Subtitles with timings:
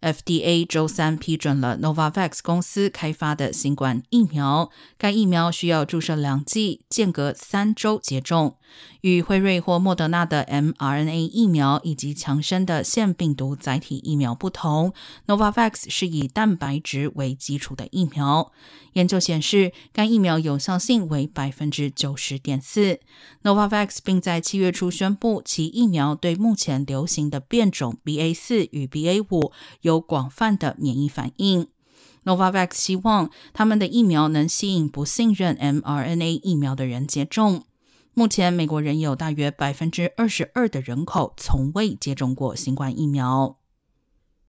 [0.00, 8.56] FDA 周三批准了 Novavax 公司开发的新冠疫苗，该疫苗需要注射两剂，间隔三周接种。
[9.00, 14.92] 与辉瑞或莫德纳的 mRNA 疫苗以及强生的腺病毒载体疫苗不同
[15.26, 18.52] ，Novavax 是以蛋白质为基础的疫苗。
[18.94, 23.00] 研究显示，该疫苗有效性为百分之九十点四。
[23.42, 31.68] Novavax 并在七月初宣布，其疫苗对目前流行的变种 BA 四与 BA 五有广泛的免疫反应。
[32.24, 37.64] Novavax 希望他们的疫苗能吸引不信任 mRNA 疫苗的人接种。
[38.18, 43.58] 目前，美国人有大约百分之二十二的人口从未接种过新冠疫苗。